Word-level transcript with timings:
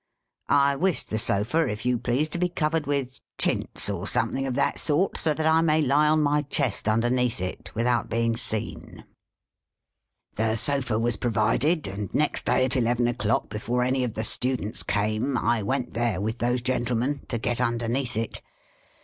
I 0.49 0.75
wish 0.77 1.03
the 1.03 1.19
sofa, 1.19 1.69
if 1.69 1.85
you 1.85 1.99
please, 1.99 2.27
to 2.29 2.39
be 2.39 2.49
covered 2.49 2.87
with 2.87 3.19
chintz, 3.37 3.87
or 3.87 4.07
something 4.07 4.47
of 4.47 4.55
that 4.55 4.79
sort, 4.79 5.15
so 5.15 5.35
that 5.35 5.45
I 5.45 5.61
may 5.61 5.79
lie 5.79 6.07
on 6.07 6.23
my 6.23 6.41
chest, 6.41 6.89
underneath 6.89 7.39
it, 7.39 7.69
without 7.75 8.09
being 8.09 8.35
seen.'" 8.35 9.03
The 10.37 10.55
sola 10.55 10.97
was 10.97 11.17
provided, 11.17 11.85
and 11.87 12.11
next 12.15 12.45
day 12.45 12.65
at 12.65 12.75
eleven 12.75 13.07
o'clock, 13.07 13.49
before 13.51 13.83
any 13.83 14.03
of 14.03 14.15
the 14.15 14.23
students 14.23 14.81
came, 14.81 15.37
I 15.37 15.61
went 15.61 15.93
there, 15.93 16.19
with 16.19 16.39
those 16.39 16.63
gentlemen, 16.63 17.21
to 17.27 17.37
get 17.37 17.61
underneath 17.61 18.17
it. 18.17 18.41